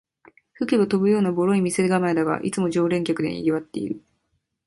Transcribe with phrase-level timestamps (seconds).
[0.55, 4.01] 吹けば飛ぶようなボロい店構えだが、いつも常連客でにぎわってる